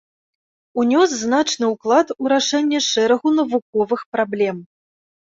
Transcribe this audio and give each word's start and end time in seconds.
Унёс 0.83 1.09
значны 1.25 1.69
ўклад 1.75 2.07
у 2.21 2.33
рашэнне 2.35 2.79
шэрагу 2.89 3.37
навуковых 3.39 4.01
праблем. 4.19 4.57